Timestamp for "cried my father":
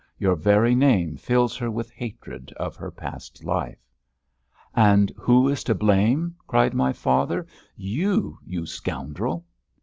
6.47-7.45